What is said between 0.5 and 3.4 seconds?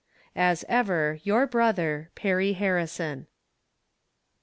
ever your brother, Pekky Haheison.